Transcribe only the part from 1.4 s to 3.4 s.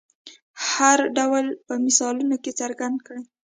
یې په مثالونو کې څرګند کړئ.